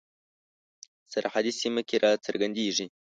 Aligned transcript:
سرحدي 1.13 1.51
سیمه 1.61 1.81
کې 1.87 1.97
را 2.03 2.11
څرګندیږي. 2.25 2.85